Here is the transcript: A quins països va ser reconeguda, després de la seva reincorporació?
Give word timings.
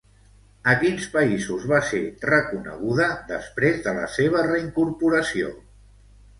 A 0.71 0.73
quins 0.83 1.03
països 1.15 1.67
va 1.73 1.81
ser 1.89 2.01
reconeguda, 2.31 3.11
després 3.35 3.87
de 3.87 3.95
la 4.01 4.11
seva 4.17 4.45
reincorporació? 4.51 5.57